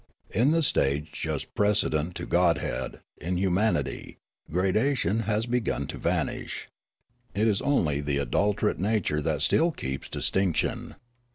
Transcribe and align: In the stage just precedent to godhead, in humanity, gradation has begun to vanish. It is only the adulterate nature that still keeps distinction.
In 0.31 0.49
the 0.49 0.63
stage 0.63 1.11
just 1.11 1.53
precedent 1.53 2.15
to 2.15 2.25
godhead, 2.25 3.01
in 3.19 3.37
humanity, 3.37 4.17
gradation 4.49 5.19
has 5.29 5.45
begun 5.45 5.85
to 5.85 5.99
vanish. 5.99 6.69
It 7.35 7.47
is 7.47 7.61
only 7.61 8.01
the 8.01 8.17
adulterate 8.17 8.79
nature 8.79 9.21
that 9.21 9.43
still 9.43 9.69
keeps 9.69 10.09
distinction. 10.09 10.95